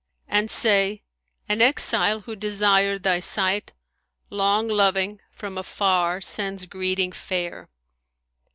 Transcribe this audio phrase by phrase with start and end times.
[0.27, 1.03] And say
[1.47, 3.73] An exile who desired thy sight
[4.03, 7.69] * Long loving, from afar sends greeting fair.